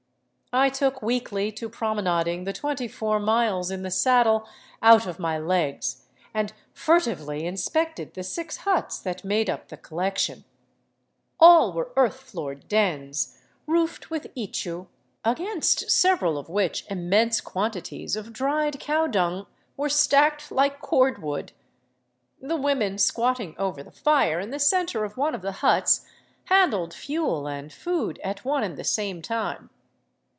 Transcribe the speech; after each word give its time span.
I 0.53 0.67
took 0.67 1.01
weakly 1.01 1.49
to 1.53 1.69
promenading 1.69 2.43
the 2.43 2.51
twenty 2.51 2.89
four 2.89 3.21
miles 3.21 3.71
in 3.71 3.83
the 3.83 3.89
saddle 3.89 4.49
out 4.81 5.07
of 5.07 5.17
my 5.17 5.37
legs, 5.39 6.07
and 6.33 6.51
furtively 6.73 7.45
inspected 7.45 8.15
the 8.15 8.23
six 8.23 8.57
huts 8.67 8.99
that 8.99 9.23
made 9.23 9.49
up 9.49 9.69
the 9.69 9.77
collection* 9.77 10.43
All 11.39 11.71
were 11.71 11.93
earth 11.95 12.19
floored 12.19 12.67
dens, 12.67 13.41
roofed 13.65 14.09
with 14.09 14.27
ichu, 14.35 14.87
against 15.23 15.89
several 15.89 16.37
of 16.37 16.47
whicb 16.47 16.83
immense 16.91 17.39
quantities 17.39 18.17
of 18.17 18.33
dried 18.33 18.77
cow 18.77 19.07
dung 19.07 19.47
were 19.77 19.87
stacked 19.87 20.51
like 20.51 20.81
cord 20.81 21.15
wood^ 21.21 21.51
The 22.41 22.57
women 22.57 22.97
squatting 22.97 23.55
over 23.57 23.81
the 23.83 23.89
fire 23.89 24.41
in 24.41 24.49
the 24.49 24.59
center 24.59 25.05
of 25.05 25.15
one 25.15 25.33
of 25.33 25.43
the 25.43 25.53
huts 25.63 26.05
handled 26.47 26.93
fuel 26.93 27.47
and 27.47 27.71
food 27.71 28.19
at 28.21 28.43
one 28.43 28.63
and 28.65 28.75
the 28.75 28.83
same 28.83 29.21
time. 29.21 29.69